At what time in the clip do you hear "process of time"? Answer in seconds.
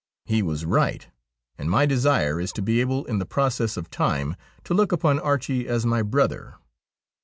3.27-4.35